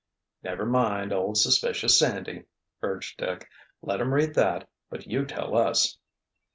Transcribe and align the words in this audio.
"Never 0.41 0.65
mind 0.65 1.13
old 1.13 1.37
Suspicious 1.37 1.99
Sandy," 1.99 2.45
urged 2.81 3.19
Dick. 3.19 3.47
"Let 3.83 4.01
him 4.01 4.15
read 4.15 4.33
that, 4.33 4.67
but 4.89 5.05
you 5.05 5.27
tell 5.27 5.55
us." 5.55 5.99